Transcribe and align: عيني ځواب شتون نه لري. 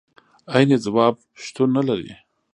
عيني 0.53 0.77
ځواب 0.85 1.15
شتون 1.43 1.69
نه 1.77 1.81
لري. 1.87 2.13